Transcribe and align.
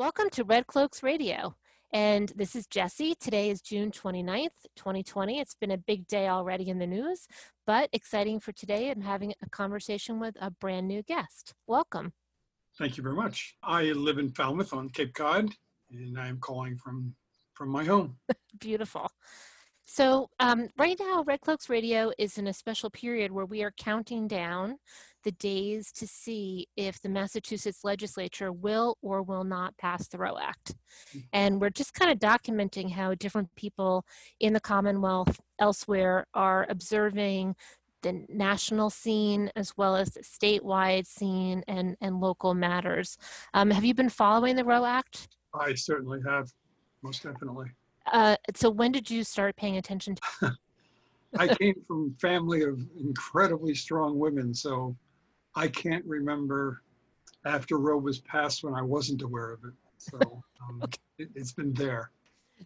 Welcome 0.00 0.30
to 0.30 0.44
Red 0.44 0.66
Cloaks 0.66 1.02
Radio. 1.02 1.56
And 1.92 2.32
this 2.34 2.56
is 2.56 2.66
Jesse. 2.66 3.14
Today 3.16 3.50
is 3.50 3.60
June 3.60 3.90
29th, 3.90 4.64
2020. 4.74 5.38
It's 5.38 5.54
been 5.54 5.70
a 5.70 5.76
big 5.76 6.06
day 6.06 6.26
already 6.26 6.70
in 6.70 6.78
the 6.78 6.86
news, 6.86 7.28
but 7.66 7.90
exciting 7.92 8.40
for 8.40 8.50
today. 8.52 8.90
I'm 8.90 9.02
having 9.02 9.34
a 9.42 9.50
conversation 9.50 10.18
with 10.18 10.36
a 10.40 10.52
brand 10.52 10.88
new 10.88 11.02
guest. 11.02 11.52
Welcome. 11.66 12.14
Thank 12.78 12.96
you 12.96 13.02
very 13.02 13.14
much. 13.14 13.56
I 13.62 13.92
live 13.92 14.16
in 14.16 14.30
Falmouth 14.30 14.72
on 14.72 14.88
Cape 14.88 15.12
Cod, 15.12 15.50
and 15.90 16.18
I'm 16.18 16.38
calling 16.38 16.78
from 16.78 17.14
from 17.52 17.68
my 17.68 17.84
home. 17.84 18.16
Beautiful. 18.58 19.10
So, 19.92 20.30
um, 20.38 20.68
right 20.78 20.96
now, 21.00 21.24
Red 21.26 21.40
Cloaks 21.40 21.68
Radio 21.68 22.12
is 22.16 22.38
in 22.38 22.46
a 22.46 22.52
special 22.52 22.90
period 22.90 23.32
where 23.32 23.44
we 23.44 23.64
are 23.64 23.72
counting 23.72 24.28
down 24.28 24.76
the 25.24 25.32
days 25.32 25.90
to 25.90 26.06
see 26.06 26.68
if 26.76 27.02
the 27.02 27.08
Massachusetts 27.08 27.82
legislature 27.82 28.52
will 28.52 28.98
or 29.02 29.20
will 29.20 29.42
not 29.42 29.76
pass 29.78 30.06
the 30.06 30.16
Roe 30.16 30.38
Act. 30.40 30.76
Mm. 31.12 31.24
And 31.32 31.60
we're 31.60 31.70
just 31.70 31.92
kind 31.92 32.08
of 32.08 32.20
documenting 32.20 32.92
how 32.92 33.16
different 33.16 33.52
people 33.56 34.06
in 34.38 34.52
the 34.52 34.60
Commonwealth 34.60 35.40
elsewhere 35.58 36.24
are 36.34 36.68
observing 36.70 37.56
the 38.02 38.24
national 38.28 38.90
scene 38.90 39.50
as 39.56 39.76
well 39.76 39.96
as 39.96 40.10
the 40.10 40.20
statewide 40.20 41.08
scene 41.08 41.64
and, 41.66 41.96
and 42.00 42.20
local 42.20 42.54
matters. 42.54 43.18
Um, 43.54 43.72
have 43.72 43.84
you 43.84 43.94
been 43.94 44.08
following 44.08 44.54
the 44.54 44.64
Roe 44.64 44.84
Act? 44.84 45.26
I 45.52 45.74
certainly 45.74 46.20
have, 46.24 46.48
most 47.02 47.24
definitely. 47.24 47.72
Uh, 48.10 48.36
so 48.54 48.70
when 48.70 48.92
did 48.92 49.10
you 49.10 49.24
start 49.24 49.56
paying 49.56 49.76
attention 49.76 50.16
to? 50.16 50.56
I 51.38 51.54
came 51.54 51.74
from 51.86 52.14
family 52.20 52.62
of 52.62 52.80
incredibly 52.98 53.74
strong 53.74 54.18
women, 54.18 54.52
so 54.52 54.96
I 55.54 55.68
can't 55.68 56.04
remember 56.04 56.82
after 57.44 57.78
Roe 57.78 57.98
was 57.98 58.20
passed 58.20 58.64
when 58.64 58.74
I 58.74 58.82
wasn't 58.82 59.22
aware 59.22 59.52
of 59.52 59.64
it. 59.64 59.74
So 59.98 60.18
um, 60.68 60.80
okay. 60.82 60.98
it, 61.18 61.28
has 61.36 61.52
been 61.52 61.72
there. 61.72 62.10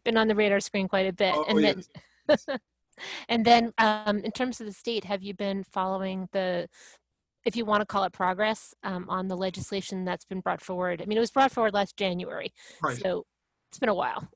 Been 0.04 0.16
on 0.16 0.28
the 0.28 0.34
radar 0.34 0.60
screen 0.60 0.88
quite 0.88 1.06
a 1.06 1.12
bit. 1.12 1.34
Oh, 1.34 1.44
and 1.48 1.60
yes. 1.60 1.88
then, 2.26 2.58
and 3.28 3.44
then 3.44 3.72
um, 3.78 4.18
in 4.18 4.32
terms 4.32 4.60
of 4.60 4.66
the 4.66 4.72
state, 4.72 5.04
have 5.04 5.22
you 5.22 5.34
been 5.34 5.62
following 5.62 6.28
the 6.32 6.68
if 7.44 7.56
you 7.56 7.64
want 7.64 7.82
to 7.82 7.86
call 7.86 8.04
it 8.04 8.12
progress 8.12 8.74
um, 8.84 9.04
on 9.08 9.28
the 9.28 9.36
legislation 9.36 10.04
that's 10.04 10.24
been 10.24 10.40
brought 10.40 10.62
forward. 10.62 11.02
I 11.02 11.04
mean, 11.04 11.18
it 11.18 11.20
was 11.20 11.30
brought 11.30 11.52
forward 11.52 11.74
last 11.74 11.94
January, 11.94 12.54
right. 12.82 12.96
so 12.96 13.26
it's 13.68 13.78
been 13.78 13.90
a 13.90 13.94
while. 13.94 14.26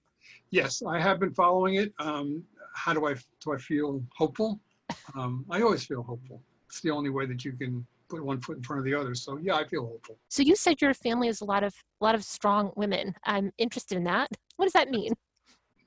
Yes, 0.51 0.83
I 0.83 0.99
have 1.01 1.21
been 1.21 1.35
following 1.35 1.77
it. 1.77 1.93
Um, 1.99 2.43
how 2.75 2.95
do 2.95 3.07
I 3.07 3.15
do? 3.41 3.53
I 3.53 3.59
feel 3.59 4.03
hopeful. 4.17 4.61
Um, 5.15 5.45
I 5.51 5.61
always 5.61 5.85
feel 5.85 6.03
hopeful. 6.03 6.43
It's 6.69 6.81
the 6.81 6.91
only 6.91 7.11
way 7.11 7.27
that 7.27 7.45
you 7.45 7.53
can 7.53 7.87
put 8.09 8.25
one 8.25 8.41
foot 8.41 8.57
in 8.57 8.63
front 8.63 8.79
of 8.79 8.85
the 8.85 8.95
other. 8.95 9.15
So 9.15 9.39
yeah, 9.39 9.57
I 9.57 9.67
feel 9.67 9.85
hopeful. 9.87 10.19
So 10.29 10.43
you 10.43 10.57
said 10.57 10.81
your 10.81 10.95
family 10.95 11.29
is 11.29 11.41
a 11.41 11.45
lot 11.45 11.63
of 11.63 11.75
a 12.01 12.05
lot 12.05 12.15
of 12.15 12.25
strong 12.25 12.73
women. 12.77 13.15
I'm 13.25 13.53
interested 13.59 13.97
in 13.97 14.05
that. 14.05 14.31
What 14.57 14.67
does 14.67 14.73
that 14.73 14.91
mean? 14.91 15.13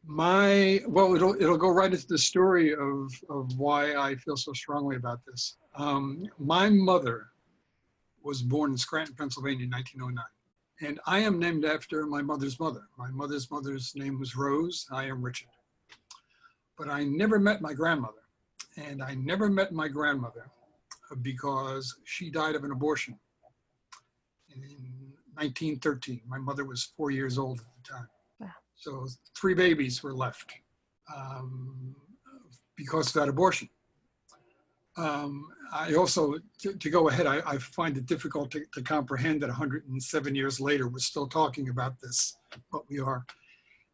My 0.06 0.82
well, 0.88 1.16
it'll 1.16 1.36
it'll 1.36 1.58
go 1.58 1.70
right 1.70 1.92
into 1.92 2.08
the 2.08 2.18
story 2.18 2.74
of 2.74 3.12
of 3.30 3.58
why 3.58 3.96
I 3.96 4.16
feel 4.16 4.38
so 4.38 4.54
strongly 4.54 4.96
about 4.96 5.20
this. 5.26 5.58
Um, 5.76 6.28
my 6.40 6.70
mother 6.70 7.28
was 8.24 8.42
born 8.42 8.72
in 8.72 8.78
Scranton, 8.78 9.16
Pennsylvania, 9.16 9.66
in 9.66 9.72
1909. 9.72 10.24
And 10.84 11.00
I 11.06 11.20
am 11.20 11.38
named 11.38 11.64
after 11.64 12.08
my 12.08 12.24
mother's 12.24 12.60
mother. 12.60 12.88
My 12.98 13.12
mother's 13.12 13.50
mother's 13.52 13.94
name 13.96 14.20
was 14.20 14.36
Rose. 14.36 14.88
I 14.92 15.06
am 15.06 15.22
Richard. 15.22 15.50
But 16.78 16.90
I 16.90 17.04
never 17.04 17.38
met 17.38 17.62
my 17.62 17.74
grandmother. 17.74 18.24
And 18.78 19.04
I 19.04 19.14
never 19.14 19.50
met 19.50 19.72
my 19.72 19.88
grandmother 19.88 20.50
because 21.22 21.96
she 22.04 22.32
died 22.32 22.56
of 22.56 22.64
an 22.64 22.72
abortion 22.72 23.20
in 24.56 24.62
1913. 25.36 26.22
My 26.28 26.40
mother 26.40 26.66
was 26.66 26.92
four 26.98 27.12
years 27.12 27.38
old 27.38 27.60
at 27.60 27.66
the 27.84 27.94
time. 27.94 28.08
Wow. 28.40 28.48
So 28.76 29.08
three 29.36 29.54
babies 29.54 30.02
were 30.02 30.14
left 30.14 30.54
um, 31.16 31.96
because 32.76 33.08
of 33.08 33.14
that 33.14 33.30
abortion. 33.30 33.70
Um, 34.98 35.48
I 35.72 35.94
also, 35.94 36.36
to, 36.60 36.74
to, 36.74 36.90
go 36.90 37.08
ahead, 37.08 37.26
I, 37.26 37.42
I 37.46 37.58
find 37.58 37.96
it 37.96 38.06
difficult 38.06 38.52
to, 38.52 38.64
to, 38.74 38.82
comprehend 38.82 39.42
that 39.42 39.48
107 39.48 40.36
years 40.36 40.60
later, 40.60 40.90
we're 40.90 41.00
still 41.00 41.28
talking 41.28 41.70
about 41.70 42.00
this, 42.02 42.38
but 42.72 42.82
we 42.90 43.00
are. 43.00 43.26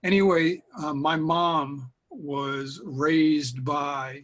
Anyway, 0.03 0.63
um, 0.81 0.99
my 0.99 1.15
mom 1.15 1.91
was 2.09 2.81
raised 2.83 3.63
by 3.63 4.23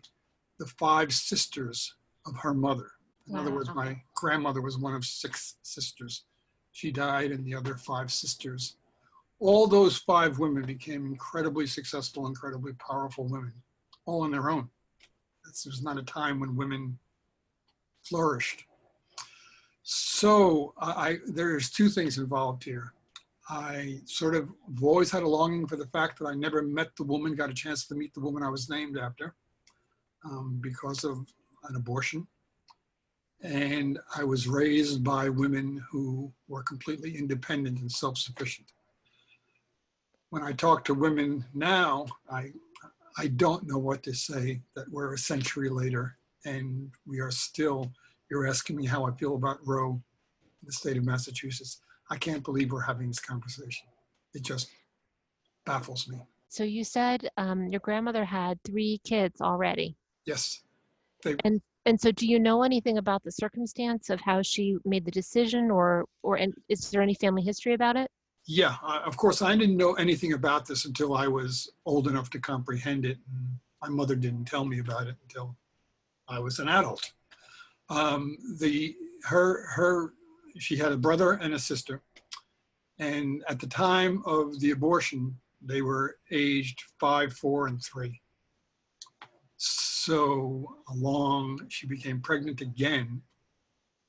the 0.57 0.65
five 0.65 1.13
sisters 1.13 1.93
of 2.25 2.35
her 2.37 2.55
mother. 2.55 2.89
In 3.27 3.33
wow. 3.33 3.41
other 3.41 3.51
words, 3.51 3.69
my 3.73 4.01
grandmother 4.15 4.61
was 4.61 4.77
one 4.77 4.95
of 4.95 5.05
six 5.05 5.57
sisters. 5.61 6.23
She 6.71 6.91
died, 6.91 7.31
and 7.31 7.45
the 7.45 7.53
other 7.53 7.75
five 7.75 8.11
sisters. 8.11 8.77
All 9.39 9.67
those 9.67 9.97
five 9.97 10.39
women 10.39 10.63
became 10.65 11.05
incredibly 11.05 11.67
successful, 11.67 12.25
incredibly 12.25 12.73
powerful 12.73 13.25
women, 13.25 13.53
all 14.05 14.23
on 14.23 14.31
their 14.31 14.49
own. 14.49 14.69
This 15.45 15.65
was 15.65 15.83
not 15.83 15.99
a 15.99 16.03
time 16.03 16.39
when 16.39 16.55
women 16.55 16.97
flourished. 18.03 18.65
So 19.83 20.73
I, 20.79 21.19
there's 21.27 21.69
two 21.69 21.89
things 21.89 22.17
involved 22.17 22.63
here. 22.63 22.93
I 23.49 23.99
sort 24.05 24.35
of 24.35 24.49
always 24.81 25.11
had 25.11 25.23
a 25.23 25.27
longing 25.27 25.67
for 25.67 25.75
the 25.75 25.87
fact 25.87 26.17
that 26.19 26.25
I 26.25 26.33
never 26.33 26.61
met 26.61 26.95
the 26.95 27.03
woman, 27.03 27.35
got 27.35 27.49
a 27.49 27.53
chance 27.53 27.85
to 27.87 27.95
meet 27.95 28.13
the 28.13 28.21
woman 28.21 28.41
I 28.41 28.49
was 28.49 28.69
named 28.69 28.97
after 28.97 29.35
um, 30.23 30.59
because 30.61 31.03
of 31.03 31.27
an 31.69 31.75
abortion. 31.75 32.25
And 33.41 33.99
I 34.15 34.23
was 34.23 34.47
raised 34.47 35.03
by 35.03 35.27
women 35.27 35.83
who 35.91 36.31
were 36.47 36.63
completely 36.63 37.17
independent 37.17 37.79
and 37.81 37.91
self-sufficient. 37.91 38.67
When 40.29 40.41
I 40.41 40.53
talk 40.53 40.85
to 40.85 40.93
women 40.93 41.43
now, 41.53 42.05
I 42.31 42.53
I 43.17 43.27
don't 43.27 43.67
know 43.67 43.77
what 43.77 44.03
to 44.03 44.13
say 44.13 44.61
that 44.75 44.89
we're 44.89 45.13
a 45.13 45.17
century 45.17 45.69
later 45.69 46.17
and 46.45 46.91
we 47.05 47.19
are 47.19 47.31
still, 47.31 47.91
you're 48.29 48.47
asking 48.47 48.77
me 48.77 48.85
how 48.85 49.05
I 49.05 49.11
feel 49.11 49.35
about 49.35 49.59
Roe 49.65 49.91
in 49.91 50.65
the 50.65 50.73
state 50.73 50.97
of 50.97 51.05
Massachusetts. 51.05 51.81
I 52.09 52.17
can't 52.17 52.43
believe 52.43 52.71
we're 52.71 52.81
having 52.81 53.07
this 53.07 53.19
conversation. 53.19 53.87
It 54.33 54.43
just 54.43 54.69
baffles 55.65 56.07
me. 56.07 56.21
So 56.49 56.63
you 56.63 56.83
said 56.83 57.29
um, 57.37 57.67
your 57.67 57.79
grandmother 57.79 58.25
had 58.25 58.61
three 58.63 58.99
kids 59.03 59.41
already. 59.41 59.95
Yes. 60.25 60.61
They, 61.23 61.35
and 61.43 61.61
and 61.85 61.99
so 61.99 62.11
do 62.11 62.27
you 62.27 62.39
know 62.39 62.63
anything 62.63 62.97
about 62.97 63.23
the 63.23 63.31
circumstance 63.31 64.09
of 64.09 64.21
how 64.21 64.41
she 64.41 64.77
made 64.85 65.05
the 65.05 65.11
decision 65.11 65.71
or 65.71 66.05
or 66.21 66.35
and 66.35 66.53
is 66.69 66.89
there 66.91 67.01
any 67.01 67.15
family 67.15 67.41
history 67.41 67.73
about 67.73 67.95
it? 67.95 68.09
Yeah, 68.45 68.75
of 69.05 69.15
course, 69.15 69.41
I 69.41 69.55
didn't 69.55 69.77
know 69.77 69.93
anything 69.93 70.33
about 70.33 70.65
this 70.65 70.85
until 70.85 71.15
I 71.15 71.27
was 71.27 71.71
old 71.85 72.07
enough 72.07 72.29
to 72.31 72.39
comprehend 72.39 73.05
it. 73.05 73.17
And 73.33 73.57
my 73.81 73.87
mother 73.87 74.15
didn't 74.15 74.45
tell 74.45 74.65
me 74.65 74.79
about 74.79 75.07
it 75.07 75.15
until 75.23 75.55
I 76.27 76.39
was 76.39 76.59
an 76.59 76.67
adult. 76.67 77.13
Um, 77.89 78.37
the 78.59 78.95
her 79.23 79.65
her 79.67 80.13
she 80.57 80.75
had 80.75 80.91
a 80.91 80.97
brother 80.97 81.33
and 81.33 81.53
a 81.53 81.59
sister, 81.59 82.01
and 82.99 83.43
at 83.47 83.59
the 83.59 83.67
time 83.67 84.21
of 84.25 84.59
the 84.59 84.71
abortion, 84.71 85.37
they 85.61 85.81
were 85.81 86.17
aged 86.29 86.83
five, 86.99 87.33
four, 87.33 87.67
and 87.67 87.81
three. 87.81 88.21
So 89.55 90.75
along, 90.89 91.61
she 91.69 91.87
became 91.87 92.19
pregnant 92.19 92.59
again, 92.59 93.21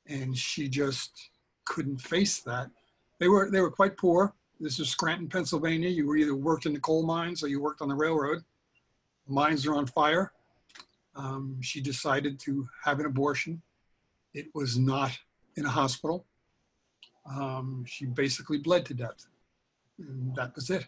and 0.09 0.37
she 0.37 0.69
just 0.69 1.31
couldn't 1.65 1.99
face 1.99 2.41
that 2.41 2.71
they 3.25 3.29
were 3.29 3.51
they 3.51 3.63
were 3.63 3.71
quite 3.71 3.97
poor. 3.97 4.35
This 4.61 4.79
is 4.79 4.91
Scranton, 4.91 5.31
Pennsylvania. 5.31 5.89
You 5.89 6.07
were 6.07 6.19
either 6.19 6.35
worked 6.35 6.67
in 6.67 6.75
the 6.75 6.79
coal 6.79 7.07
mines 7.07 7.43
or 7.43 7.49
you 7.49 7.59
worked 7.59 7.81
on 7.81 7.89
the 7.89 7.95
railroad. 7.95 8.45
The 9.27 9.33
mines 9.33 9.67
are 9.67 9.75
on 9.75 9.87
fire. 9.87 10.31
Um, 11.17 11.57
she 11.63 11.81
decided 11.81 12.39
to 12.41 12.69
have 12.85 13.01
an 13.01 13.07
abortion. 13.07 13.63
It 14.35 14.49
was 14.55 14.77
not 14.77 15.19
in 15.57 15.65
a 15.65 15.71
hospital. 15.71 16.27
Um, 17.25 17.87
she 17.87 18.05
basically 18.05 18.59
bled 18.59 18.85
to 18.87 18.95
death. 18.95 19.25
And 19.99 20.37
that 20.37 20.55
was 20.55 20.69
it. 20.69 20.87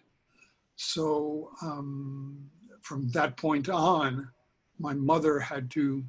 So 0.74 1.52
um, 1.62 2.50
from 2.82 3.08
that 3.12 3.38
point 3.38 3.70
on, 3.70 4.28
my 4.78 4.92
mother 4.92 5.40
had 5.40 5.70
to, 5.70 6.04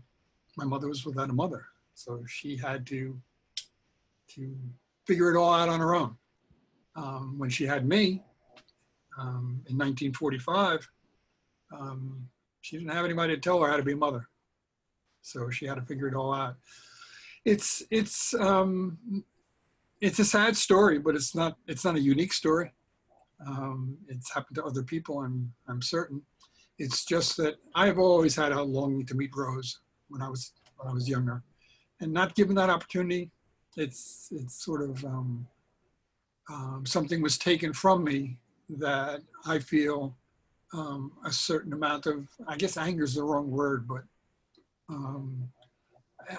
my 0.58 0.66
mother 0.66 0.90
was 0.90 1.06
without 1.06 1.30
a 1.30 1.34
mother. 1.34 1.68
So 1.94 2.26
she 2.28 2.58
had 2.58 2.86
to, 2.88 3.18
to 4.36 4.58
figure 5.08 5.34
it 5.34 5.40
all 5.40 5.54
out 5.54 5.70
on 5.70 5.80
her 5.80 5.96
own. 5.96 6.16
Um, 6.96 7.36
when 7.38 7.50
she 7.50 7.66
had 7.66 7.88
me 7.88 8.24
um, 9.18 9.64
in 9.68 9.78
1945, 9.78 10.88
um, 11.72 12.28
she 12.62 12.78
didn't 12.78 12.92
have 12.92 13.06
anybody 13.06 13.36
to 13.36 13.42
tell 13.42 13.62
her 13.62 13.70
how 13.70 13.78
to 13.78 13.84
be 13.84 13.94
a 13.94 13.98
mother. 13.98 14.28
So 15.22 15.50
she 15.50 15.66
had 15.66 15.76
to 15.76 15.82
figure 15.82 16.08
it 16.08 16.16
all 16.16 16.34
out. 16.34 16.56
It's, 17.46 17.84
it's, 17.92 18.34
um, 18.34 18.98
it's 20.02 20.20
a 20.20 20.26
sad 20.26 20.58
story, 20.58 21.00
but 21.00 21.16
it's 21.16 21.34
not, 21.34 21.58
it's 21.68 21.86
not 21.86 21.96
a 21.96 22.00
unique 22.00 22.34
story. 22.34 22.72
Um, 23.46 23.98
it's 24.08 24.34
happened 24.34 24.56
to 24.56 24.64
other 24.64 24.84
people, 24.84 25.22
I'm, 25.22 25.54
I'm 25.68 25.82
certain. 25.82 26.22
It's 26.80 27.06
just 27.06 27.38
that 27.38 27.56
I've 27.76 28.00
always 28.00 28.36
had 28.36 28.52
a 28.52 28.62
longing 28.62 29.06
to 29.08 29.16
meet 29.16 29.32
Rose 29.36 29.80
when 30.10 30.22
I 30.22 30.30
was, 30.30 30.54
when 30.78 30.90
I 30.90 30.94
was 30.94 31.08
younger. 31.08 31.44
And 32.02 32.12
not 32.12 32.36
given 32.36 32.56
that 32.56 32.70
opportunity, 32.70 33.32
it's 33.78 34.30
it's 34.32 34.64
sort 34.64 34.82
of 34.82 35.04
um, 35.06 35.48
um, 36.50 36.84
something 36.86 37.22
was 37.22 37.38
taken 37.38 37.74
from 37.74 38.04
me 38.04 38.38
that 38.70 39.22
I 39.46 39.60
feel 39.60 40.16
um, 40.74 41.12
a 41.26 41.32
certain 41.32 41.74
amount 41.74 42.06
of, 42.06 42.28
I 42.48 42.58
guess 42.58 42.78
anger 42.78 43.04
is 43.04 43.16
the 43.16 43.24
wrong 43.24 43.50
word, 43.50 43.88
but 43.88 44.04
um, 44.90 45.50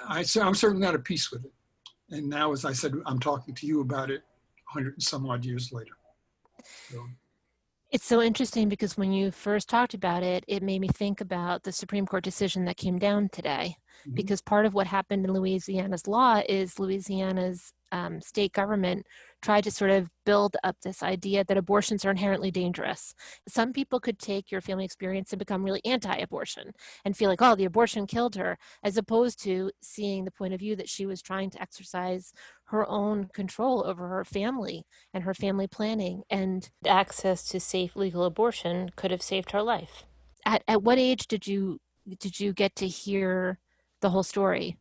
I, 0.07 0.25
I'm 0.41 0.55
certainly 0.55 0.85
not 0.85 0.95
at 0.95 1.05
peace 1.05 1.31
with 1.31 1.45
it. 1.45 1.53
And 2.11 2.29
now, 2.29 2.53
as 2.53 2.65
I 2.65 2.73
said, 2.73 2.95
I'm 3.07 3.19
talking 3.19 3.55
to 3.55 3.67
you 3.67 3.81
about 3.81 4.11
it 4.11 4.23
100 4.73 4.95
and 4.95 5.03
some 5.03 5.29
odd 5.29 5.45
years 5.45 5.73
later. 5.73 5.93
So. 6.91 7.07
It's 7.91 8.05
so 8.05 8.21
interesting 8.21 8.69
because 8.69 8.99
when 8.99 9.13
you 9.13 9.31
first 9.31 9.69
talked 9.69 9.95
about 9.95 10.23
it, 10.23 10.45
it 10.47 10.63
made 10.63 10.81
me 10.81 10.89
think 10.89 11.21
about 11.23 11.63
the 11.63 11.73
Supreme 11.73 12.07
Court 12.07 12.23
decision 12.23 12.67
that 12.67 12.77
came 12.77 12.99
down 12.99 13.31
today. 13.31 13.77
Mm-hmm. 14.03 14.15
Because 14.15 14.43
part 14.43 14.67
of 14.67 14.75
what 14.75 14.87
happened 14.87 15.25
in 15.25 15.33
Louisiana's 15.33 16.07
law 16.07 16.43
is 16.49 16.79
Louisiana's 16.79 17.73
um, 17.91 18.21
state 18.21 18.53
government 18.53 19.07
tried 19.43 19.65
to 19.65 19.71
sort 19.71 19.91
of 19.91 20.09
build 20.25 20.57
up 20.63 20.77
this 20.83 21.03
idea 21.03 21.45
that 21.45 21.57
abortions 21.57 22.05
are 22.05 22.11
inherently 22.11 22.51
dangerous. 22.51 23.15
Some 23.49 23.73
people 23.73 24.01
could 24.01 24.19
take 24.19 24.51
your 24.51 24.61
family 24.61 24.85
experience 24.85 25.33
and 25.33 25.39
become 25.39 25.65
really 25.65 25.81
anti 25.85 26.17
abortion 26.17 26.73
and 27.05 27.17
feel 27.17 27.29
like, 27.29 27.43
oh, 27.43 27.55
the 27.55 27.65
abortion 27.65 28.07
killed 28.07 28.35
her, 28.35 28.59
as 28.83 28.97
opposed 28.97 29.43
to 29.45 29.71
seeing 29.81 30.25
the 30.25 30.31
point 30.31 30.55
of 30.55 30.61
view 30.61 30.77
that 30.77 30.89
she 30.89 31.07
was 31.07 31.23
trying 31.23 31.51
to 31.51 31.63
exercise 31.63 32.33
her 32.65 32.87
own 32.89 33.29
control 33.33 33.87
over 33.87 34.09
her 34.09 34.25
family 34.25 34.85
and 35.15 35.25
her 35.25 35.35
family 35.35 35.67
planning. 35.67 36.23
And 36.29 36.69
access 36.87 37.45
to 37.45 37.61
safe 37.61 37.97
legal 37.97 38.25
abortion 38.25 38.91
could 38.97 39.11
have 39.11 39.23
saved 39.23 39.53
her 39.53 39.63
life. 39.63 40.05
At, 40.45 40.63
at 40.67 40.83
what 40.83 40.99
age 40.99 41.27
did 41.27 41.47
you 41.47 41.81
did 42.21 42.41
you 42.41 42.55
get 42.55 42.75
to 42.77 42.89
hear 42.89 43.59
the 44.01 44.09
whole 44.11 44.23
story? 44.23 44.79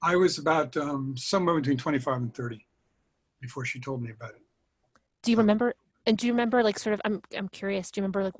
I 0.00 0.14
was 0.14 0.38
about 0.38 0.76
um, 0.76 1.16
somewhere 1.16 1.56
between 1.56 1.76
25 1.76 2.16
and 2.16 2.34
30 2.34 2.67
before 3.40 3.64
she 3.64 3.80
told 3.80 4.02
me 4.02 4.10
about 4.10 4.30
it. 4.30 4.42
Do 5.22 5.30
you 5.30 5.36
remember? 5.36 5.74
And 6.06 6.16
do 6.16 6.26
you 6.26 6.32
remember, 6.32 6.62
like, 6.62 6.78
sort 6.78 6.94
of? 6.94 7.00
I'm 7.04 7.22
I'm 7.36 7.48
curious. 7.48 7.90
Do 7.90 8.00
you 8.00 8.02
remember, 8.02 8.24
like, 8.24 8.34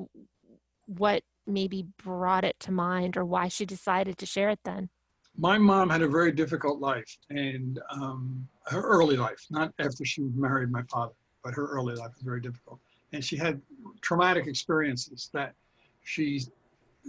what 0.86 1.22
maybe 1.46 1.86
brought 2.02 2.44
it 2.44 2.58
to 2.60 2.72
mind, 2.72 3.16
or 3.16 3.24
why 3.24 3.48
she 3.48 3.66
decided 3.66 4.18
to 4.18 4.26
share 4.26 4.50
it 4.50 4.60
then? 4.64 4.88
My 5.36 5.56
mom 5.58 5.88
had 5.90 6.02
a 6.02 6.08
very 6.08 6.32
difficult 6.32 6.80
life, 6.80 7.16
and 7.30 7.78
um, 7.90 8.48
her 8.66 8.82
early 8.82 9.16
life, 9.16 9.44
not 9.50 9.72
after 9.78 10.04
she 10.04 10.22
married 10.34 10.70
my 10.70 10.82
father, 10.90 11.14
but 11.44 11.54
her 11.54 11.66
early 11.68 11.94
life 11.94 12.10
was 12.14 12.22
very 12.22 12.40
difficult. 12.40 12.80
And 13.12 13.24
she 13.24 13.36
had 13.36 13.60
traumatic 14.00 14.46
experiences 14.46 15.30
that 15.32 15.54
she 16.02 16.42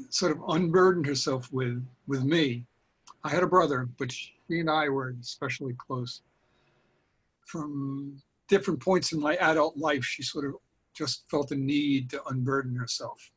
sort 0.09 0.31
of 0.31 0.41
unburdened 0.49 1.05
herself 1.05 1.51
with 1.51 1.85
with 2.07 2.23
me. 2.23 2.65
I 3.23 3.29
had 3.29 3.43
a 3.43 3.47
brother, 3.47 3.89
but 3.97 4.11
she 4.11 4.33
and 4.49 4.69
I 4.69 4.89
were 4.89 5.15
especially 5.19 5.73
close 5.73 6.21
from 7.49 8.21
different 8.47 8.79
points 8.79 9.11
in 9.11 9.19
my 9.19 9.35
adult 9.37 9.77
life, 9.77 10.03
she 10.03 10.23
sort 10.23 10.45
of 10.45 10.53
just 10.95 11.23
felt 11.29 11.51
a 11.51 11.55
need 11.55 12.09
to 12.09 12.23
unburden 12.25 12.75
herself. 12.75 13.31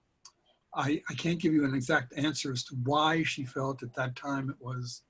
I, 0.74 1.02
I 1.10 1.14
can't 1.14 1.40
give 1.40 1.52
you 1.52 1.64
an 1.64 1.74
exact 1.74 2.14
answer 2.16 2.52
as 2.52 2.64
to 2.64 2.74
why 2.84 3.22
she 3.22 3.44
felt 3.44 3.82
at 3.82 3.94
that 3.94 4.16
time 4.16 4.50
it 4.50 4.56
was 4.64 5.02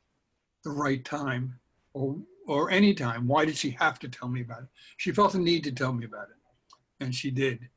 the 0.65 0.71
right 0.71 1.05
time 1.05 1.59
or, 1.95 2.17
or 2.47 2.71
any 2.71 2.95
time. 2.95 3.27
Why 3.27 3.45
did 3.45 3.57
she 3.57 3.71
have 3.71 3.99
to 4.01 4.09
tell 4.09 4.29
me 4.29 4.43
about 4.43 4.63
it? 4.63 4.69
She 4.97 5.13
felt 5.13 5.35
a 5.35 5.39
need 5.39 5.65
to 5.65 5.73
tell 5.73 5.93
me 5.93 6.05
about 6.05 6.29
it, 6.31 7.05
and 7.05 7.15
she 7.15 7.31
did. 7.31 7.69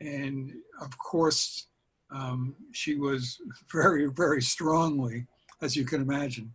And 0.00 0.52
of 0.80 0.96
course, 0.98 1.66
um, 2.10 2.54
she 2.72 2.96
was 2.96 3.38
very, 3.72 4.06
very 4.06 4.42
strongly, 4.42 5.26
as 5.62 5.76
you 5.76 5.84
can 5.84 6.02
imagine, 6.02 6.52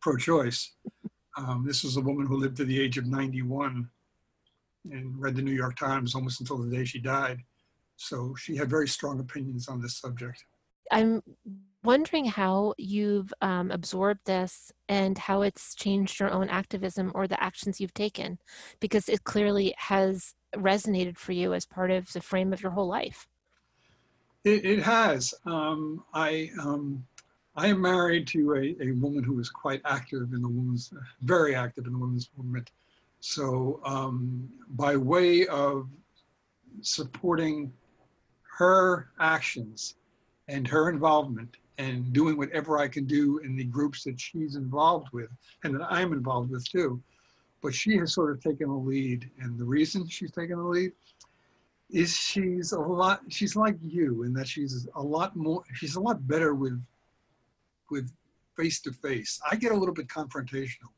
pro 0.00 0.16
choice. 0.16 0.72
Um, 1.36 1.64
this 1.66 1.82
was 1.82 1.96
a 1.96 2.00
woman 2.00 2.26
who 2.26 2.36
lived 2.36 2.56
to 2.58 2.64
the 2.64 2.80
age 2.80 2.98
of 2.98 3.06
91 3.06 3.88
and 4.90 5.20
read 5.20 5.34
the 5.34 5.42
New 5.42 5.52
York 5.52 5.76
Times 5.76 6.14
almost 6.14 6.40
until 6.40 6.58
the 6.58 6.70
day 6.70 6.84
she 6.84 7.00
died. 7.00 7.40
So 7.96 8.34
she 8.36 8.56
had 8.56 8.70
very 8.70 8.88
strong 8.88 9.20
opinions 9.20 9.68
on 9.68 9.80
this 9.80 9.96
subject. 9.96 10.44
I'm 10.90 11.22
wondering 11.82 12.24
how 12.26 12.74
you've 12.78 13.32
um, 13.40 13.70
absorbed 13.70 14.20
this 14.26 14.72
and 14.88 15.16
how 15.16 15.42
it's 15.42 15.74
changed 15.74 16.20
your 16.20 16.30
own 16.30 16.48
activism 16.48 17.12
or 17.14 17.26
the 17.26 17.42
actions 17.42 17.80
you've 17.80 17.94
taken, 17.94 18.38
because 18.80 19.08
it 19.08 19.24
clearly 19.24 19.74
has 19.78 20.34
resonated 20.56 21.18
for 21.18 21.32
you 21.32 21.54
as 21.54 21.66
part 21.66 21.90
of 21.90 22.12
the 22.12 22.20
frame 22.20 22.52
of 22.52 22.62
your 22.62 22.72
whole 22.72 22.88
life. 22.88 23.26
It, 24.44 24.64
it 24.64 24.82
has. 24.82 25.32
Um, 25.46 26.04
I 26.12 26.50
um, 26.60 27.06
I 27.56 27.68
am 27.68 27.80
married 27.80 28.26
to 28.28 28.54
a, 28.54 28.76
a 28.82 28.92
woman 28.92 29.22
who 29.22 29.38
is 29.38 29.48
quite 29.48 29.80
active 29.84 30.32
in 30.32 30.42
the 30.42 30.48
women's, 30.48 30.92
very 31.22 31.54
active 31.54 31.86
in 31.86 31.92
the 31.92 31.98
women's 31.98 32.28
movement. 32.36 32.72
So 33.20 33.80
um, 33.84 34.48
by 34.70 34.96
way 34.96 35.46
of 35.46 35.88
supporting 36.82 37.72
her 38.58 39.08
actions 39.20 39.94
and 40.48 40.66
her 40.66 40.88
involvement 40.88 41.56
and 41.78 42.12
doing 42.12 42.36
whatever 42.36 42.78
I 42.78 42.88
can 42.88 43.04
do 43.04 43.38
in 43.38 43.56
the 43.56 43.64
groups 43.64 44.04
that 44.04 44.20
she's 44.20 44.56
involved 44.56 45.08
with 45.12 45.30
and 45.62 45.74
that 45.74 45.86
I'm 45.90 46.12
involved 46.12 46.50
with 46.50 46.68
too. 46.68 47.00
But 47.62 47.72
she 47.72 47.96
has 47.98 48.12
sort 48.12 48.32
of 48.32 48.42
taken 48.42 48.68
the 48.68 48.74
lead. 48.74 49.30
And 49.40 49.58
the 49.58 49.64
reason 49.64 50.06
she's 50.08 50.32
taken 50.32 50.58
the 50.58 50.64
lead 50.64 50.92
is 51.90 52.16
she's 52.16 52.72
a 52.72 52.80
lot, 52.80 53.22
she's 53.28 53.54
like 53.54 53.76
you 53.80 54.24
in 54.24 54.34
that 54.34 54.48
she's 54.48 54.88
a 54.96 55.02
lot 55.02 55.36
more, 55.36 55.62
she's 55.72 55.94
a 55.94 56.00
lot 56.00 56.26
better 56.26 56.54
with 56.54 56.80
with 57.90 58.10
face 58.56 58.80
to 58.82 58.92
face. 58.92 59.40
I 59.50 59.56
get 59.56 59.72
a 59.72 59.76
little 59.76 59.94
bit 59.94 60.08
confrontational 60.08 60.92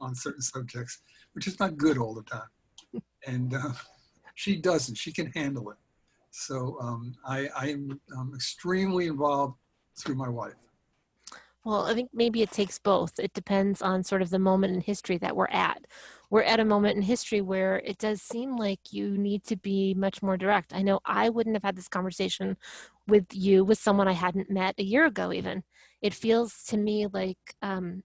on 0.00 0.14
certain 0.14 0.42
subjects, 0.42 1.00
which 1.32 1.46
is 1.46 1.58
not 1.58 1.76
good 1.76 1.98
all 1.98 2.14
the 2.14 2.22
time. 2.22 3.02
And 3.26 3.54
uh, 3.54 3.72
she 4.34 4.56
doesn't. 4.56 4.94
She 4.96 5.12
can 5.12 5.32
handle 5.32 5.70
it. 5.70 5.76
So 6.30 6.78
um, 6.80 7.14
I, 7.26 7.48
I 7.56 7.68
am 7.70 8.00
um, 8.16 8.32
extremely 8.34 9.06
involved 9.06 9.56
through 9.98 10.16
my 10.16 10.28
wife. 10.28 10.54
Well, 11.64 11.86
I 11.86 11.94
think 11.94 12.10
maybe 12.12 12.42
it 12.42 12.52
takes 12.52 12.78
both. 12.78 13.18
It 13.18 13.32
depends 13.32 13.82
on 13.82 14.04
sort 14.04 14.22
of 14.22 14.30
the 14.30 14.38
moment 14.38 14.74
in 14.74 14.80
history 14.80 15.18
that 15.18 15.34
we're 15.34 15.48
at. 15.48 15.84
We're 16.30 16.42
at 16.42 16.60
a 16.60 16.64
moment 16.64 16.96
in 16.96 17.02
history 17.02 17.40
where 17.40 17.78
it 17.78 17.98
does 17.98 18.20
seem 18.22 18.56
like 18.56 18.92
you 18.92 19.16
need 19.16 19.44
to 19.44 19.56
be 19.56 19.94
much 19.94 20.22
more 20.22 20.36
direct. 20.36 20.74
I 20.74 20.82
know 20.82 21.00
I 21.04 21.28
wouldn't 21.28 21.56
have 21.56 21.62
had 21.62 21.76
this 21.76 21.88
conversation 21.88 22.56
with 23.06 23.26
you 23.32 23.64
with 23.64 23.78
someone 23.78 24.08
I 24.08 24.12
hadn't 24.12 24.50
met 24.50 24.74
a 24.78 24.84
year 24.84 25.06
ago, 25.06 25.32
even. 25.32 25.62
It 26.02 26.14
feels 26.14 26.64
to 26.64 26.76
me 26.76 27.06
like 27.06 27.38
um, 27.62 28.02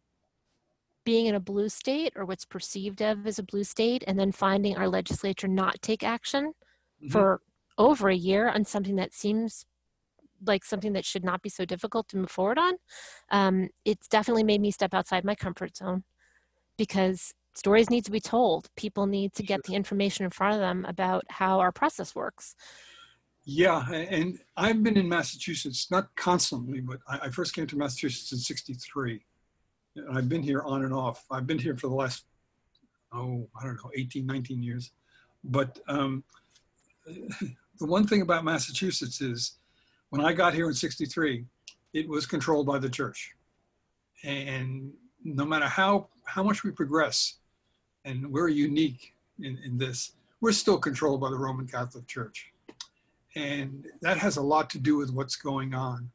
being 1.04 1.26
in 1.26 1.36
a 1.36 1.40
blue 1.40 1.70
state 1.70 2.14
or 2.16 2.26
what's 2.26 2.46
perceived 2.46 3.02
of 3.02 3.26
as 3.26 3.40
a 3.40 3.44
blue 3.44 3.64
state, 3.64 4.04
and 4.08 4.20
then 4.20 4.32
finding 4.32 4.78
our 4.78 4.88
legislature 4.88 5.48
not 5.48 5.82
take 5.82 6.04
action 6.04 6.54
mm-hmm. 7.02 7.10
for 7.10 7.42
over 7.78 8.10
a 8.10 8.16
year 8.16 8.48
on 8.48 8.66
something 8.66 8.96
that 8.98 9.14
seems 9.14 9.66
like 10.46 10.64
something 10.64 10.94
that 10.94 11.06
should 11.06 11.24
not 11.24 11.42
be 11.42 11.50
so 11.50 11.66
difficult 11.66 12.08
to 12.10 12.18
move 12.18 12.32
forward 12.32 12.58
on, 12.58 12.74
um, 13.32 13.70
it's 13.86 14.08
definitely 14.08 14.44
made 14.44 14.62
me 14.62 14.72
step 14.72 14.94
outside 14.94 15.24
my 15.24 15.36
comfort 15.36 15.78
zone 15.78 16.04
because 16.78 17.34
stories 17.54 17.90
need 17.90 18.06
to 18.06 18.12
be 18.12 18.20
told. 18.20 18.70
People 18.76 19.06
need 19.06 19.34
to 19.34 19.44
get 19.44 19.64
the 19.64 19.76
information 19.76 20.26
in 20.26 20.32
front 20.32 20.56
of 20.56 20.60
them 20.60 20.86
about 20.88 21.24
how 21.30 21.60
our 21.60 21.72
process 21.72 22.16
works. 22.16 22.56
Yeah, 23.44 23.90
and 23.92 24.38
I've 24.56 24.84
been 24.84 24.98
in 24.98 25.10
Massachusetts, 25.10 25.90
not 25.90 26.16
constantly, 26.16 26.80
but 26.80 27.00
I, 27.08 27.30
first 27.30 27.56
came 27.56 27.66
to 27.68 27.78
Massachusetts 27.78 28.32
in 28.32 28.38
63. 28.38 29.26
And 29.96 30.18
I've 30.18 30.30
been 30.30 30.44
here 30.44 30.62
on 30.62 30.86
and 30.86 30.94
off. 30.94 31.26
I've 31.32 31.48
been 31.48 31.58
here 31.58 31.76
for 31.76 31.88
the 31.88 31.96
last, 31.96 32.26
oh, 33.14 33.48
I 33.60 33.66
don't 33.66 33.76
know, 33.76 33.92
18, 33.96 34.26
19 34.26 34.62
years. 34.62 34.92
But 35.44 35.80
um, 35.88 36.24
the 37.06 37.88
one 37.88 38.06
thing 38.06 38.22
about 38.22 38.46
Massachusetts 38.46 39.22
is 39.22 39.58
when 40.12 40.24
I 40.24 40.34
got 40.34 40.54
here 40.54 40.68
in 40.68 40.74
63, 40.76 41.46
it 41.94 42.08
was 42.08 42.28
controlled 42.28 42.68
by 42.68 42.78
the 42.78 42.90
church. 42.90 43.34
And 44.24 44.94
no 45.24 45.46
matter 45.46 45.66
how, 45.66 46.10
how 46.26 46.44
much 46.44 46.64
we 46.64 46.72
progress, 46.72 47.38
and 48.06 48.32
we're 48.32 48.48
unique 48.48 49.14
in, 49.40 49.58
in 49.66 49.78
this, 49.78 50.14
we're 50.40 50.52
still 50.52 50.78
controlled 50.78 51.22
by 51.22 51.30
the 51.30 51.38
Roman 51.38 51.68
Catholic 51.68 52.08
Church. 52.08 52.52
And 53.36 53.88
that 54.02 54.18
has 54.18 54.38
a 54.38 54.42
lot 54.42 54.70
to 54.72 54.80
do 54.80 54.98
with 54.98 55.12
what's 55.12 55.36
going 55.36 55.74
on. 55.74 56.10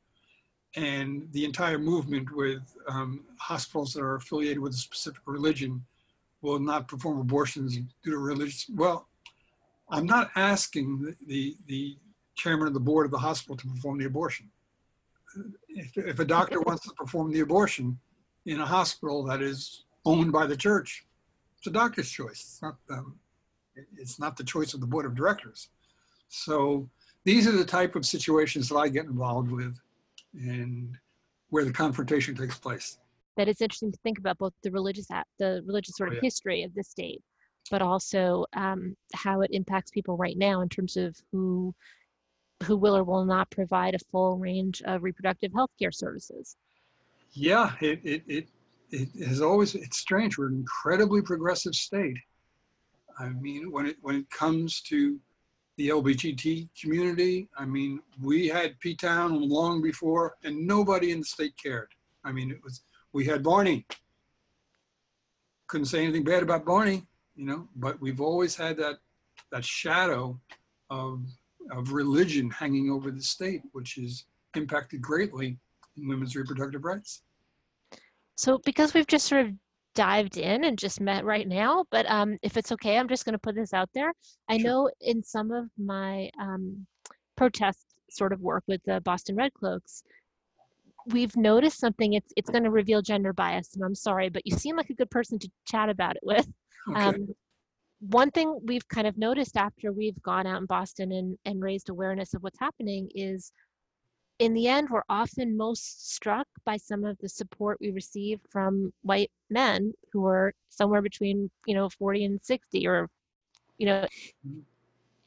And 0.75 1.29
the 1.33 1.45
entire 1.45 1.79
movement 1.79 2.35
with 2.35 2.61
um, 2.89 3.25
hospitals 3.39 3.95
that 3.95 4.03
are 4.03 4.17
affiliated 4.17 4.59
with 4.59 4.75
a 4.75 4.77
specific 4.77 5.23
religion 5.25 5.85
will 6.43 6.59
not 6.59 6.87
perform 6.87 7.19
abortions 7.19 7.77
due 7.77 8.11
to 8.11 8.19
religious. 8.19 8.67
Well, 8.75 9.09
I'm 9.89 10.05
not 10.05 10.31
asking 10.37 11.01
the, 11.03 11.15
the, 11.27 11.57
the 11.67 11.97
chairman 12.35 12.67
of 12.67 12.75
the 12.75 12.81
board 12.81 13.07
of 13.07 13.13
the 13.13 13.19
hospital 13.19 13.57
to 13.57 13.67
perform 13.69 13.99
the 13.99 14.05
abortion. 14.05 14.51
If, 15.69 15.97
if 15.97 16.19
a 16.19 16.25
doctor 16.25 16.61
wants 16.61 16.87
to 16.87 16.95
perform 16.95 17.33
the 17.33 17.41
abortion 17.41 17.99
in 18.45 18.61
a 18.61 18.67
hospital 18.67 19.23
that 19.25 19.41
is 19.41 19.85
owned 20.05 20.33
by 20.33 20.47
the 20.47 20.57
church, 20.57 21.07
it's 21.59 21.67
a 21.67 21.71
doctor's 21.71 22.11
choice. 22.11 22.41
It's 22.41 22.63
not, 22.63 22.77
um, 22.91 23.19
it's 23.97 24.19
not 24.19 24.37
the 24.37 24.45
choice 24.45 24.75
of 24.75 24.81
the 24.81 24.87
board 24.87 25.07
of 25.07 25.15
directors. 25.15 25.69
So 26.29 26.89
these 27.25 27.47
are 27.47 27.53
the 27.53 27.65
type 27.65 27.97
of 27.97 28.05
situations 28.07 28.69
that 28.69 28.77
I 28.77 28.89
get 28.89 29.07
involved 29.07 29.51
with 29.51 29.79
and 30.35 30.97
where 31.51 31.65
the 31.65 31.73
confrontation 31.73 32.35
takes 32.35 32.59
place. 32.59 32.99
That 33.37 33.49
it's 33.49 33.61
interesting 33.61 33.93
to 33.93 33.99
think 34.03 34.19
about 34.19 34.39
both 34.39 34.55
the 34.63 34.71
religious, 34.71 35.07
the 35.39 35.63
religious 35.67 35.97
sort 35.97 36.09
of 36.09 36.15
oh, 36.15 36.17
yeah. 36.17 36.27
history 36.27 36.63
of 36.63 36.75
the 36.75 36.83
state 36.83 37.23
but 37.71 37.83
also 37.83 38.47
um, 38.55 38.97
how 39.15 39.41
it 39.41 39.51
impacts 39.53 39.91
people 39.91 40.17
right 40.17 40.37
now 40.37 40.61
in 40.61 40.69
terms 40.69 40.97
of 40.97 41.17
who 41.33 41.75
who 42.65 42.77
will 42.77 42.97
or 42.97 43.05
will 43.05 43.27
not 43.27 43.51
provide 43.51 43.95
a 43.95 43.99
full 44.11 44.39
range 44.39 44.81
of 44.87 45.03
reproductive 45.03 45.53
health 45.53 45.71
care 45.79 45.93
services. 45.93 46.57
Yeah, 47.33 47.73
it, 47.83 48.01
it, 48.03 48.23
it, 48.27 48.49
it 48.91 49.09
has 49.27 49.41
always, 49.41 49.75
it's 49.75 49.99
strange. 49.99 50.39
We're 50.39 50.49
an 50.49 50.55
incredibly 50.55 51.23
progressive 51.23 51.75
state. 51.75 52.17
I 53.19 53.29
mean, 53.29 53.71
when 53.71 53.87
it, 53.87 53.97
when 54.03 54.17
it 54.17 54.31
comes 54.31 54.81
to 54.83 55.19
the 55.77 55.89
LBGT 55.89 56.69
community, 56.81 57.49
I 57.57 57.65
mean, 57.65 58.01
we 58.23 58.49
had 58.49 58.79
P-Town 58.81 59.49
long 59.49 59.83
before 59.83 60.37
and 60.45 60.67
nobody 60.67 61.13
in 61.13 61.21
the 61.21 61.25
state 61.25 61.55
cared. 61.63 61.89
I 62.25 62.33
mean, 62.33 62.51
it 62.51 62.63
was, 62.63 62.83
we 63.13 63.25
had 63.25 63.43
Barney. 63.43 63.87
Couldn't 65.67 65.87
say 65.87 66.03
anything 66.03 66.25
bad 66.25 66.43
about 66.43 66.65
Barney, 66.65 67.07
you 67.35 67.47
know, 67.47 67.69
but 67.77 68.01
we've 68.01 68.21
always 68.21 68.55
had 68.55 68.77
that, 68.79 68.99
that 69.51 69.65
shadow 69.65 70.39
of 70.91 71.25
of 71.71 71.93
religion 71.93 72.51
hanging 72.51 72.91
over 72.91 73.11
the 73.11 73.23
state, 73.23 73.63
which 73.73 73.95
has 73.95 74.25
impacted 74.55 75.01
greatly 75.01 75.59
in 75.97 76.09
women's 76.09 76.37
reproductive 76.37 76.85
rights. 76.85 77.23
So, 78.37 78.59
because 78.65 78.95
we've 78.95 79.07
just 79.07 79.27
sort 79.27 79.47
of 79.47 79.53
dived 79.95 80.37
in 80.37 80.65
and 80.65 80.79
just 80.79 81.01
met 81.01 81.25
right 81.25 81.49
now, 81.49 81.85
but 81.91 82.09
um, 82.11 82.37
if 82.43 82.57
it's 82.57 82.71
okay, 82.73 82.99
I'm 82.99 83.09
just 83.09 83.25
going 83.25 83.33
to 83.33 83.39
put 83.39 83.55
this 83.55 83.73
out 83.73 83.89
there. 83.95 84.13
I 84.49 84.59
sure. 84.59 84.67
know 84.67 84.91
in 85.01 85.23
some 85.23 85.51
of 85.51 85.67
my 85.79 86.31
um, 86.41 86.87
protest 87.37 87.87
sort 88.11 88.33
of 88.33 88.41
work 88.41 88.63
with 88.69 88.83
the 88.85 89.01
Boston 89.01 89.37
Red 89.37 89.55
Cloaks, 89.55 90.03
we've 91.07 91.35
noticed 91.37 91.81
something. 91.81 92.13
It's 92.13 92.33
it's 92.37 92.51
going 92.51 92.65
to 92.65 92.71
reveal 92.71 93.03
gender 93.03 93.33
bias, 93.33 93.75
and 93.75 93.85
I'm 93.85 93.95
sorry, 93.95 94.29
but 94.29 94.43
you 94.45 94.57
seem 94.57 94.77
like 94.77 94.91
a 94.91 94.95
good 94.95 95.11
person 95.11 95.39
to 95.39 95.51
chat 95.67 95.89
about 95.89 96.17
it 96.17 96.23
with. 96.23 96.47
Okay. 96.91 97.01
Um, 97.01 97.29
one 98.01 98.31
thing 98.31 98.61
we've 98.65 98.87
kind 98.89 99.07
of 99.07 99.17
noticed 99.17 99.57
after 99.57 99.93
we've 99.93 100.21
gone 100.23 100.47
out 100.47 100.61
in 100.61 100.67
Boston 100.67 101.13
and, 101.13 101.39
and 101.47 101.63
raised 101.63 101.89
awareness 101.89 102.35
of 102.35 102.43
what's 102.43 102.61
happening 102.61 103.09
is 103.15 103.53
in 104.39 104.53
the 104.53 104.69
end, 104.69 104.89
we're 104.91 105.03
often 105.09 105.57
most 105.57 106.13
struck 106.15 106.47
by 106.65 106.77
some 106.77 107.05
of 107.05 107.17
the 107.19 107.29
support 107.29 107.79
we 107.81 107.91
receive 107.91 108.41
from 108.51 108.93
white 109.03 109.31
men 109.49 109.93
who 110.13 110.27
are 110.27 110.53
somewhere 110.69 111.01
between, 111.03 111.51
you 111.67 111.75
know, 111.75 111.89
40 111.89 112.25
and 112.25 112.41
60 112.43 112.87
or, 112.87 113.09
you 113.79 113.87
know, 113.87 114.07
mm-hmm. 114.47 114.61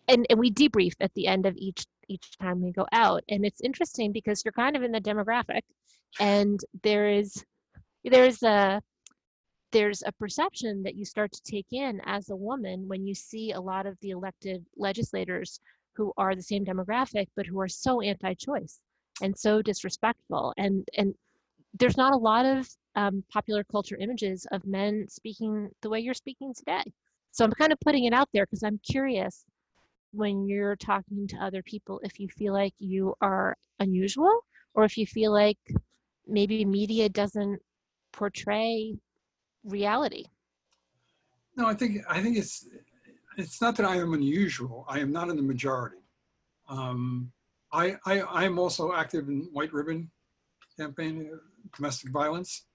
and, 0.07 0.27
and 0.29 0.39
we 0.39 0.51
debrief 0.51 0.93
at 0.99 1.13
the 1.15 1.27
end 1.27 1.45
of 1.45 1.55
each 1.57 1.85
each 2.07 2.37
time 2.39 2.61
we 2.61 2.71
go 2.71 2.87
out. 2.91 3.23
And 3.29 3.45
it's 3.45 3.61
interesting 3.61 4.11
because 4.11 4.43
you're 4.43 4.51
kind 4.51 4.75
of 4.75 4.81
in 4.81 4.91
the 4.91 5.01
demographic 5.01 5.61
and 6.19 6.59
there 6.83 7.09
is 7.09 7.43
there's 8.03 8.41
a 8.43 8.81
there's 9.71 10.01
a 10.05 10.11
perception 10.13 10.81
that 10.83 10.95
you 10.95 11.05
start 11.05 11.31
to 11.31 11.41
take 11.43 11.67
in 11.71 12.01
as 12.05 12.29
a 12.29 12.35
woman 12.35 12.87
when 12.87 13.05
you 13.05 13.13
see 13.13 13.51
a 13.51 13.61
lot 13.61 13.85
of 13.85 13.95
the 14.01 14.09
elected 14.09 14.65
legislators 14.77 15.59
who 15.93 16.11
are 16.17 16.33
the 16.33 16.41
same 16.41 16.65
demographic 16.65 17.27
but 17.35 17.45
who 17.45 17.59
are 17.59 17.67
so 17.67 18.01
anti-choice 18.01 18.79
and 19.21 19.37
so 19.37 19.61
disrespectful 19.61 20.53
and 20.57 20.87
and 20.97 21.13
there's 21.77 21.97
not 21.97 22.13
a 22.13 22.17
lot 22.17 22.45
of 22.45 22.67
um, 22.95 23.23
popular 23.31 23.63
culture 23.63 23.97
images 23.99 24.47
of 24.51 24.65
men 24.65 25.05
speaking 25.07 25.69
the 25.81 25.89
way 25.89 25.99
you're 25.99 26.13
speaking 26.13 26.53
today 26.53 26.83
so 27.31 27.45
i'm 27.45 27.51
kind 27.51 27.71
of 27.71 27.79
putting 27.79 28.05
it 28.05 28.13
out 28.13 28.27
there 28.33 28.45
because 28.45 28.63
i'm 28.63 28.79
curious 28.83 29.45
when 30.11 30.47
you're 30.47 30.75
talking 30.75 31.27
to 31.27 31.37
other 31.37 31.61
people 31.63 32.01
if 32.03 32.19
you 32.19 32.27
feel 32.29 32.53
like 32.53 32.73
you 32.79 33.13
are 33.21 33.55
unusual 33.79 34.39
or 34.73 34.83
if 34.83 34.97
you 34.97 35.05
feel 35.05 35.31
like 35.31 35.59
maybe 36.27 36.65
media 36.65 37.09
doesn't 37.09 37.59
portray 38.11 38.95
reality. 39.63 40.25
No, 41.55 41.67
I 41.67 41.73
think 41.73 42.03
I 42.09 42.21
think 42.21 42.37
it's 42.37 42.67
it's 43.37 43.61
not 43.61 43.75
that 43.77 43.85
I 43.85 43.97
am 43.97 44.13
unusual. 44.13 44.85
I 44.87 44.99
am 44.99 45.11
not 45.11 45.29
in 45.29 45.35
the 45.35 45.41
majority. 45.41 45.97
Um, 46.67 47.31
I, 47.71 47.95
I 48.05 48.45
am 48.45 48.57
also 48.57 48.93
active 48.93 49.27
in 49.27 49.49
White 49.53 49.73
Ribbon 49.73 50.09
campaign, 50.77 51.29
uh, 51.31 51.37
domestic 51.75 52.11
violence, 52.11 52.65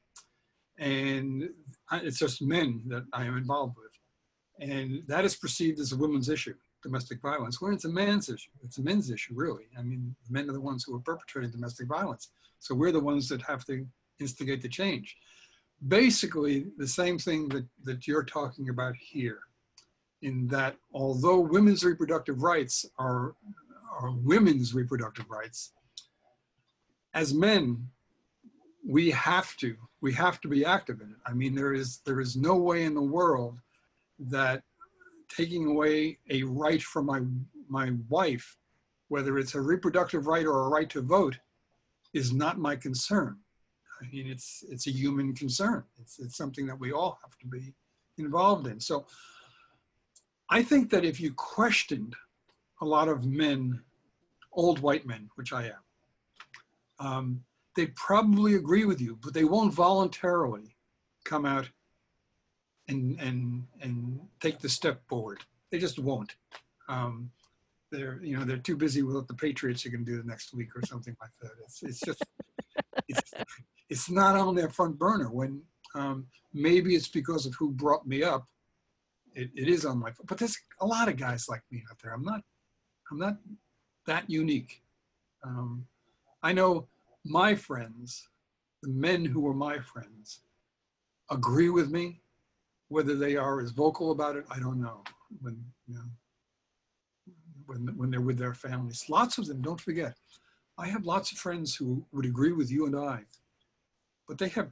and 0.78 1.48
it's 1.92 2.18
just 2.18 2.42
men 2.42 2.82
that 2.86 3.04
I 3.12 3.24
am 3.24 3.36
involved 3.36 3.76
with, 3.76 4.68
and 4.68 5.02
that 5.08 5.24
is 5.24 5.36
perceived 5.36 5.80
as 5.80 5.92
a 5.92 5.96
women's 5.96 6.28
issue, 6.28 6.54
domestic 6.82 7.20
violence. 7.20 7.60
When 7.60 7.72
it's 7.72 7.86
a 7.86 7.88
man's 7.88 8.28
issue, 8.28 8.50
it's 8.62 8.78
a 8.78 8.82
men's 8.82 9.10
issue, 9.10 9.34
really. 9.34 9.64
I 9.78 9.82
mean, 9.82 10.14
men 10.30 10.48
are 10.48 10.52
the 10.52 10.60
ones 10.60 10.84
who 10.84 10.94
are 10.94 11.00
perpetrating 11.00 11.50
domestic 11.50 11.88
violence, 11.88 12.30
so 12.60 12.74
we're 12.74 12.92
the 12.92 13.00
ones 13.00 13.28
that 13.28 13.42
have 13.42 13.64
to 13.66 13.86
instigate 14.20 14.62
the 14.62 14.68
change 14.68 15.16
basically 15.88 16.66
the 16.78 16.88
same 16.88 17.18
thing 17.18 17.48
that, 17.48 17.66
that 17.84 18.06
you're 18.06 18.24
talking 18.24 18.68
about 18.68 18.94
here, 18.96 19.40
in 20.22 20.46
that 20.48 20.76
although 20.92 21.40
women's 21.40 21.84
reproductive 21.84 22.42
rights 22.42 22.86
are, 22.98 23.34
are 23.98 24.10
women's 24.10 24.74
reproductive 24.74 25.28
rights, 25.30 25.72
as 27.14 27.32
men, 27.32 27.88
we 28.86 29.10
have 29.10 29.56
to, 29.56 29.76
we 30.00 30.12
have 30.12 30.40
to 30.42 30.48
be 30.48 30.64
active 30.64 31.00
in 31.00 31.10
it. 31.10 31.16
I 31.26 31.32
mean, 31.32 31.54
there 31.54 31.72
is, 31.72 32.00
there 32.04 32.20
is 32.20 32.36
no 32.36 32.56
way 32.56 32.84
in 32.84 32.94
the 32.94 33.02
world 33.02 33.58
that 34.18 34.62
taking 35.34 35.66
away 35.66 36.18
a 36.30 36.42
right 36.42 36.82
from 36.82 37.06
my, 37.06 37.22
my 37.68 37.92
wife, 38.08 38.56
whether 39.08 39.38
it's 39.38 39.54
a 39.54 39.60
reproductive 39.60 40.26
right 40.26 40.44
or 40.44 40.66
a 40.66 40.68
right 40.68 40.90
to 40.90 41.00
vote, 41.00 41.38
is 42.12 42.32
not 42.32 42.58
my 42.58 42.76
concern. 42.76 43.38
I 44.02 44.06
mean, 44.10 44.26
it's 44.26 44.64
it's 44.68 44.86
a 44.86 44.90
human 44.90 45.34
concern. 45.34 45.84
It's 46.00 46.18
it's 46.18 46.36
something 46.36 46.66
that 46.66 46.78
we 46.78 46.92
all 46.92 47.18
have 47.22 47.38
to 47.38 47.46
be 47.46 47.74
involved 48.18 48.66
in. 48.66 48.80
So 48.80 49.06
I 50.50 50.62
think 50.62 50.90
that 50.90 51.04
if 51.04 51.20
you 51.20 51.32
questioned 51.32 52.14
a 52.80 52.84
lot 52.84 53.08
of 53.08 53.24
men, 53.24 53.80
old 54.52 54.80
white 54.80 55.06
men, 55.06 55.28
which 55.36 55.52
I 55.52 55.66
am, 55.66 57.06
um, 57.06 57.44
they'd 57.76 57.94
probably 57.96 58.54
agree 58.54 58.84
with 58.84 59.00
you, 59.00 59.18
but 59.22 59.34
they 59.34 59.44
won't 59.44 59.74
voluntarily 59.74 60.76
come 61.24 61.46
out 61.46 61.68
and 62.88 63.18
and 63.20 63.66
and 63.80 64.20
take 64.40 64.58
the 64.60 64.68
step 64.68 65.00
forward. 65.08 65.40
They 65.70 65.78
just 65.78 65.98
won't. 65.98 66.34
Um, 66.88 67.30
they're 67.90 68.20
you 68.22 68.36
know 68.36 68.44
they're 68.44 68.58
too 68.58 68.76
busy 68.76 69.02
with 69.02 69.16
what 69.16 69.28
the 69.28 69.34
Patriots 69.34 69.86
are 69.86 69.90
going 69.90 70.04
to 70.04 70.10
do 70.10 70.20
the 70.20 70.28
next 70.28 70.54
week 70.54 70.76
or 70.76 70.82
something 70.86 71.16
like 71.20 71.30
that. 71.40 71.52
It's 71.64 71.82
it's 71.82 72.00
just 72.00 72.22
it's 73.08 73.32
it's 73.88 74.10
not 74.10 74.36
on 74.36 74.54
their 74.54 74.68
front 74.68 74.98
burner 74.98 75.30
when 75.30 75.62
um, 75.94 76.26
maybe 76.52 76.94
it's 76.94 77.08
because 77.08 77.46
of 77.46 77.54
who 77.54 77.70
brought 77.70 78.06
me 78.06 78.22
up. 78.22 78.46
It, 79.34 79.50
it 79.54 79.68
is 79.68 79.84
on 79.84 79.98
my, 79.98 80.12
but 80.26 80.38
there's 80.38 80.56
a 80.80 80.86
lot 80.86 81.08
of 81.08 81.16
guys 81.16 81.46
like 81.48 81.62
me 81.70 81.82
out 81.90 81.98
there. 82.02 82.12
I'm 82.12 82.22
not, 82.22 82.42
I'm 83.11 83.18
not 83.18 83.37
that 84.06 84.28
unique. 84.28 84.82
Um, 85.42 85.87
I 86.42 86.52
know 86.52 86.87
my 87.25 87.54
friends, 87.54 88.28
the 88.82 88.88
men 88.88 89.25
who 89.25 89.40
were 89.40 89.54
my 89.54 89.78
friends, 89.78 90.40
agree 91.30 91.70
with 91.70 91.90
me. 91.90 92.20
Whether 92.88 93.16
they 93.16 93.37
are 93.37 93.61
as 93.61 93.70
vocal 93.70 94.11
about 94.11 94.37
it, 94.37 94.44
I 94.50 94.58
don't 94.58 94.80
know. 94.80 95.02
When 95.40 95.64
you 95.88 95.94
know, 95.94 96.04
when 97.66 97.96
when 97.96 98.11
they're 98.11 98.20
with 98.20 98.38
their 98.38 98.54
families, 98.54 99.06
lots 99.08 99.38
of 99.38 99.46
them. 99.46 99.62
Don't 99.62 99.80
forget, 99.80 100.14
I 100.78 100.87
have 100.88 101.06
lots 101.06 101.32
of 101.32 101.38
friends 101.38 101.75
who 101.75 102.04
would 102.12 102.26
agree 102.26 102.52
with 102.52 102.70
you 102.70 102.87
and 102.87 102.96
I 102.96 103.25
but 104.26 104.38
they 104.38 104.49
have 104.49 104.70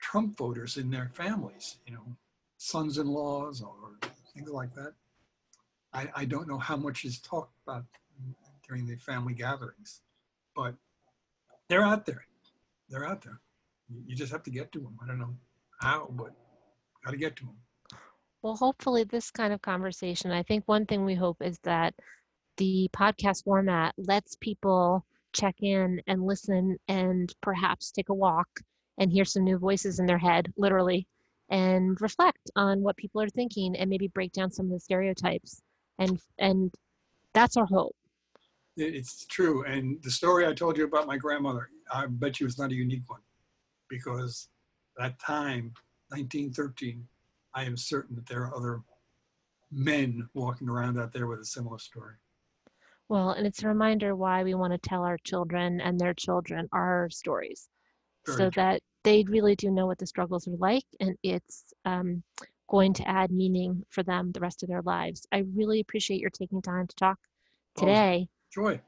Trump 0.00 0.36
voters 0.36 0.76
in 0.76 0.90
their 0.90 1.10
families, 1.14 1.78
you 1.86 1.94
know, 1.94 2.16
sons-in-laws 2.56 3.62
or 3.62 3.98
things 4.34 4.50
like 4.50 4.74
that. 4.74 4.92
I, 5.92 6.08
I 6.14 6.24
don't 6.24 6.48
know 6.48 6.58
how 6.58 6.76
much 6.76 7.04
is 7.04 7.20
talked 7.20 7.54
about 7.66 7.84
during 8.66 8.86
the 8.86 8.96
family 8.96 9.34
gatherings, 9.34 10.02
but 10.54 10.74
they're 11.68 11.82
out 11.82 12.06
there. 12.06 12.24
They're 12.88 13.06
out 13.06 13.22
there. 13.22 13.40
You 14.06 14.14
just 14.14 14.32
have 14.32 14.42
to 14.44 14.50
get 14.50 14.70
to 14.72 14.78
them. 14.78 14.96
I 15.02 15.06
don't 15.06 15.18
know 15.18 15.34
how, 15.80 16.08
but 16.12 16.32
got 17.04 17.10
to 17.12 17.16
get 17.16 17.36
to 17.36 17.46
them. 17.46 17.56
Well, 18.42 18.56
hopefully, 18.56 19.04
this 19.04 19.30
kind 19.30 19.52
of 19.52 19.60
conversation, 19.62 20.30
I 20.30 20.42
think 20.42 20.64
one 20.66 20.86
thing 20.86 21.04
we 21.04 21.14
hope 21.14 21.38
is 21.42 21.58
that 21.64 21.94
the 22.56 22.88
podcast 22.92 23.44
format 23.44 23.94
lets 23.98 24.36
people 24.36 25.04
check 25.32 25.56
in 25.60 26.00
and 26.06 26.24
listen 26.24 26.78
and 26.88 27.32
perhaps 27.42 27.90
take 27.90 28.08
a 28.08 28.14
walk 28.14 28.48
and 28.98 29.10
hear 29.10 29.24
some 29.24 29.44
new 29.44 29.58
voices 29.58 29.98
in 29.98 30.06
their 30.06 30.18
head, 30.18 30.52
literally, 30.56 31.06
and 31.50 32.00
reflect 32.00 32.50
on 32.56 32.80
what 32.82 32.96
people 32.96 33.20
are 33.20 33.28
thinking 33.28 33.76
and 33.76 33.90
maybe 33.90 34.08
break 34.08 34.32
down 34.32 34.50
some 34.50 34.66
of 34.66 34.72
the 34.72 34.80
stereotypes. 34.80 35.62
And 36.00 36.18
and 36.38 36.74
that's 37.34 37.56
our 37.56 37.66
hope. 37.66 37.94
It's 38.76 39.26
true. 39.26 39.64
And 39.64 40.02
the 40.02 40.10
story 40.10 40.46
I 40.46 40.54
told 40.54 40.76
you 40.76 40.84
about 40.84 41.06
my 41.06 41.16
grandmother, 41.16 41.68
I 41.92 42.06
bet 42.06 42.40
you 42.40 42.46
it's 42.46 42.58
not 42.58 42.70
a 42.70 42.74
unique 42.74 43.02
one 43.06 43.20
because 43.88 44.48
that 44.96 45.18
time, 45.18 45.72
1913, 46.08 47.06
I 47.54 47.64
am 47.64 47.76
certain 47.76 48.16
that 48.16 48.26
there 48.26 48.42
are 48.42 48.56
other 48.56 48.80
men 49.70 50.28
walking 50.34 50.68
around 50.68 50.98
out 50.98 51.12
there 51.12 51.26
with 51.26 51.40
a 51.40 51.44
similar 51.44 51.78
story. 51.78 52.14
Well, 53.08 53.30
and 53.30 53.46
it's 53.46 53.62
a 53.62 53.68
reminder 53.68 54.14
why 54.14 54.44
we 54.44 54.54
want 54.54 54.72
to 54.72 54.88
tell 54.88 55.02
our 55.02 55.18
children 55.24 55.80
and 55.80 55.98
their 55.98 56.14
children 56.14 56.68
our 56.72 57.08
stories 57.10 57.68
Very 58.24 58.36
so 58.36 58.50
true. 58.50 58.62
that 58.62 58.80
they 59.02 59.24
really 59.28 59.56
do 59.56 59.70
know 59.70 59.86
what 59.86 59.98
the 59.98 60.06
struggles 60.06 60.46
are 60.46 60.56
like. 60.58 60.84
And 61.00 61.16
it's 61.22 61.72
um, 61.84 62.22
going 62.70 62.94
to 62.94 63.06
add 63.08 63.30
meaning 63.32 63.84
for 63.90 64.02
them 64.02 64.30
the 64.32 64.40
rest 64.40 64.62
of 64.62 64.68
their 64.68 64.82
lives. 64.82 65.26
I 65.32 65.44
really 65.54 65.80
appreciate 65.80 66.20
your 66.20 66.30
taking 66.30 66.62
time 66.62 66.86
to 66.86 66.96
talk 66.96 67.18
Oh. 67.76 67.80
today. 67.80 68.28
Joy, 68.52 68.80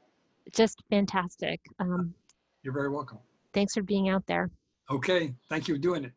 Just 0.51 0.81
fantastic. 0.89 1.61
Um, 1.79 2.13
you're 2.63 2.73
very 2.73 2.89
welcome. 2.89 3.19
thanks 3.53 3.73
for 3.75 3.83
being 3.83 4.09
out 4.09 4.25
there. 4.25 4.49
Okay, 4.89 5.33
thank 5.49 5.67
you 5.67 5.75
for 5.75 5.79
doing 5.81 6.05
it. 6.05 6.11